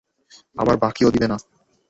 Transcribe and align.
আবার 0.55 0.75
বাকিও 0.83 1.13
দিবেনা। 1.13 1.37